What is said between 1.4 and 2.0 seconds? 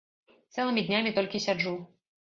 сяджу.